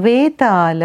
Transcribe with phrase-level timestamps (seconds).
[0.00, 0.82] వేతాల